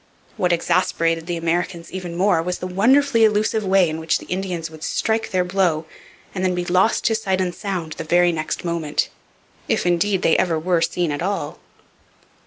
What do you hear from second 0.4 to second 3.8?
exasperated the Americans even more was the wonderfully elusive